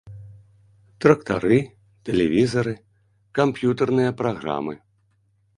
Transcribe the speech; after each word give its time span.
Трактары, 1.05 1.59
тэлевізары, 2.09 2.73
камп'ютэрныя 3.41 4.11
праграмы. 4.23 4.75